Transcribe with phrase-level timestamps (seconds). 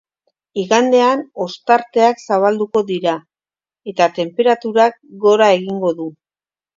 [0.59, 3.13] Igandean ostarteak zabalduko dira
[3.91, 6.09] eta tenperaturak gora egingo du.